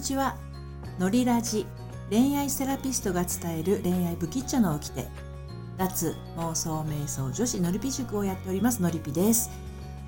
[0.00, 0.34] にちは。
[0.98, 1.66] のりラジ
[2.08, 5.08] 恋愛セラピストが伝える恋愛不吉祥の起きて
[5.76, 9.50] 脱妄想瞑想女子のりぴ塾をやっておりますのりぴです、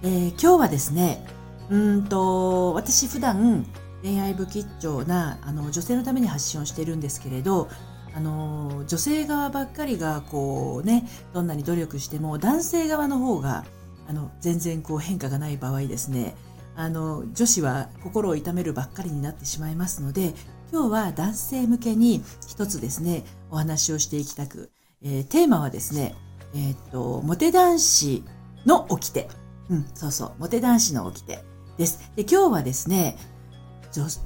[0.03, 1.27] えー、今日はですね
[1.69, 3.67] うんと私普段
[4.03, 7.69] 恋愛不吉祥なあの女性のために発信をしているんですけれど
[8.15, 13.67] あの女性側ばっかりがこうねどんなに努力しても男性側の方が
[14.09, 16.35] あの全然こう変化がない場合ですね。
[16.75, 20.35] あの女子は心を痛めるばっかりになってしまいますので
[20.73, 24.71] 今日は男性向けに一つですねお話をしていきたく、
[25.03, 26.15] えー、テーマはですね
[26.55, 28.25] えー、っとモテ男子
[28.67, 29.29] の掟。
[29.71, 31.43] うんそうそうモテ男子の掟
[31.79, 32.11] です。
[32.17, 33.17] で今日はですね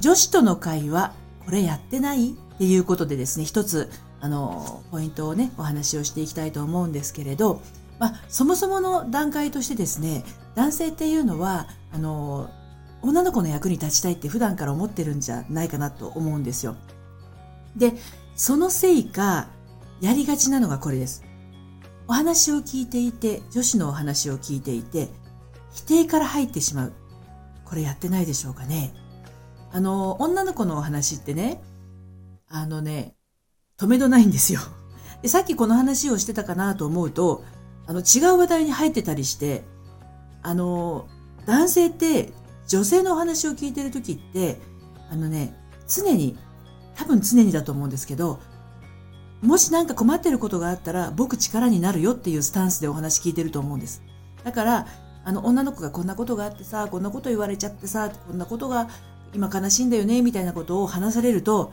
[0.01, 2.33] 女子との会話これやってない？
[2.33, 7.61] っていうことでですね一つあのポイントをねお話をしていきたいと思うんですけれど
[7.99, 10.25] まあ、そもそもの段階としてですね
[10.55, 12.51] 男性っていうのはあの
[13.03, 16.77] 女の子の役に立ちたいって普段から思ってるんじゃないかなと思うんですよ。
[17.77, 17.93] で
[18.35, 19.49] そのせいか
[20.01, 21.25] やりがちなのがこれです。
[22.09, 25.09] お話を聞いていて女子のお話を聞いていて
[25.73, 26.93] 否定から入ってしまう。
[27.65, 28.95] これやってないでしょうかね。
[29.73, 31.63] あの女の子のお話ってね
[32.49, 33.15] あのね
[33.79, 34.61] 止めどないんですよ。
[35.23, 37.45] でさっきこの話をしてたかなと思うと
[37.87, 39.65] あの違う話題に入ってたりして
[40.43, 41.09] あの
[41.47, 42.33] 男性って
[42.67, 44.59] 女性のお話を聞いてる時って
[45.11, 45.55] あのね
[45.89, 46.37] 常に
[46.97, 48.41] 多分常にだと思うんですけど
[49.43, 54.03] もし何か困ってることがあったら僕力になるよっていうスタンスでお話聞いてると思うんです。
[54.43, 54.87] だから
[55.25, 58.89] あの女の子がこんなことがあってさこんなこと言われちゃってさこんなことが
[59.35, 61.73] 今悲しいんだよねみたいなことを話されると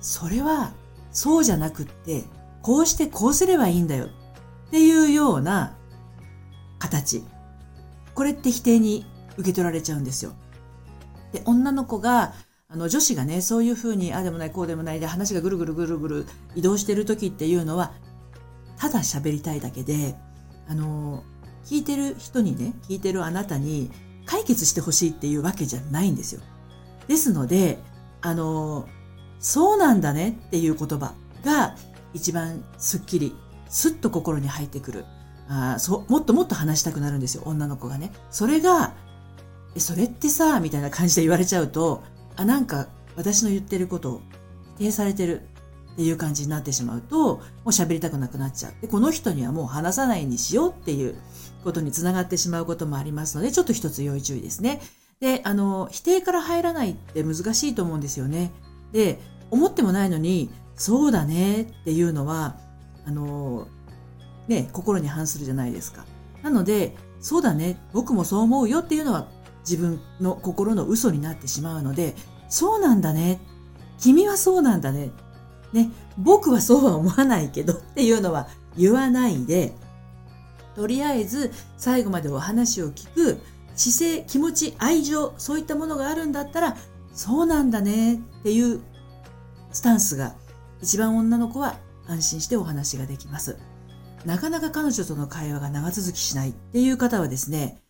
[0.00, 0.72] それは
[1.10, 2.22] そうじゃなくって
[2.62, 4.08] こうしてこうすればいいんだよ。
[4.68, 5.76] っていうような
[6.78, 7.24] 形。
[8.14, 10.32] これって否定に受け取られちゃうんですよ。
[11.32, 12.34] で、女の子が、
[12.68, 17.92] あの女子がね、そういうふうに、ああでもない、こうでもないで話がぐるぐるぐるぐる移動してる時っていうのは、
[18.76, 20.16] ただ喋りたいだけで、
[20.68, 21.22] あの、
[21.64, 23.90] 聞いてる人にね、聞いてるあなたに
[24.24, 26.40] 解決してほしいっていうわけじゃないんですよ。
[27.06, 27.78] ですので、
[28.20, 28.88] あの、
[29.38, 31.14] そうなんだねっていう言葉
[31.44, 31.76] が
[32.14, 33.36] 一番スッキリ
[33.68, 35.04] スッと心に入ってくる。
[35.48, 38.12] あそもっともっと話したくなるんですよ、女の子がね。
[38.30, 38.94] それが、
[39.78, 42.02] それってさ、みたいな感じで言われちゃうと、
[42.36, 44.20] あ、なんか私の言ってることを
[44.76, 45.42] 否定されてる
[45.92, 48.72] っていう感じになってしまうと、もう喋りたくなくなっちゃう。
[48.82, 51.16] で、この人にはもう話さないにしようっていう
[51.64, 54.80] ことにつながってしまうこともありますので、ちょっと一つ要注意ですね。
[55.20, 58.52] で、あの、否定から入らないって難しいと思うんですよね。
[58.92, 59.18] で、
[59.50, 62.58] 思ってもないのに、そうだねっていうのは、
[63.06, 63.68] あの、
[64.48, 66.04] ね、心に反するじゃないですか。
[66.42, 69.28] なので、そうだね、僕もそう思うよっていうのは
[69.68, 72.14] 自分の心の嘘になってしまうので、
[72.48, 73.40] そうなんだね。
[73.98, 75.10] 君はそうなんだね。
[75.72, 79.74] ね、僕はそうは思わないけどっていうのは言わないで、
[80.74, 83.40] とりあえず最後までお話を聞く
[83.74, 86.76] 姿勢、気持ち、愛情、そういったものがあるんだったら、
[87.12, 88.80] そうなんだねっていう
[89.72, 90.34] スタンスが
[90.82, 91.76] 一番女の子は
[92.08, 93.58] 安心してお話ができます。
[94.24, 97.80] なかなか彼女との会話が長続きしないっていう方はですね、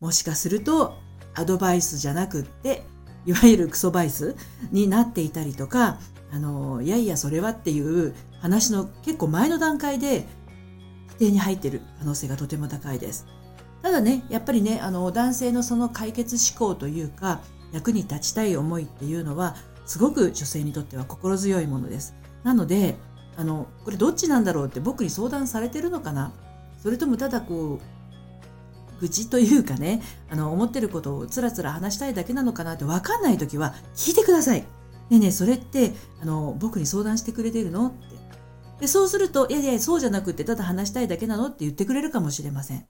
[0.00, 0.94] もしかすると
[1.34, 2.84] アドバイスじゃなくって、
[3.26, 4.36] いわゆるクソバイス
[4.70, 5.98] になっていたりとか、
[6.32, 10.26] あの、いやいやそれはっていう話の結構前の段階で
[11.12, 13.26] 否定に入っている可能性がとても高いです。
[13.82, 17.40] ただね、やっぱりね、あの、男性のその解決思考というか、
[17.72, 19.56] 役に立ちたい思いっていうのは、
[19.86, 22.14] すごく女性にとっては心強いものです。
[22.42, 22.96] なので、
[23.36, 26.32] あのこれどっちなんだろうって僕に相談されてるのかな？
[26.82, 34.60] それともただこう愚痴というかねあの思ってることをつらつら話したいだけなのかなって分かんない時は聞いてください。
[34.60, 34.66] ね
[35.12, 38.14] えねえそれってあの僕に相談してくれてるのって
[38.80, 42.86] でそうするといやいやそうじゃなくてただ話したいだけなのって言ってくれるかもしれません。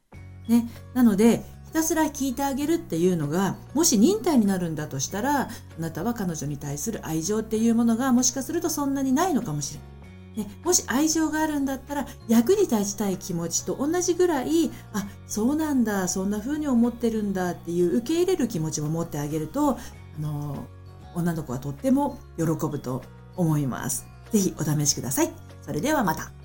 [0.48, 5.48] ね、なのでひたすら聞いてあげるっていうのがもし忍耐になるんだとしたらあ
[5.78, 9.88] なたは彼女に対する愛情っていうものがもしかするとそんなにないのかもしれない。
[10.36, 20.66] ね、もし愛情があるんだったら役に立ちたい気持ちと同じぐらいあそうなんだそんな風に思ってるんだっていう受け入れる気持ちも持ってあげるとあの
[21.14, 23.02] 女の子はとっても喜ぶと
[23.36, 24.06] 思います。
[24.32, 25.30] ぜひお試しください。
[25.62, 26.43] それではまた。